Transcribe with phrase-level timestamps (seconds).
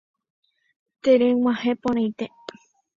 [1.01, 2.25] Tereg̃uahẽporãite.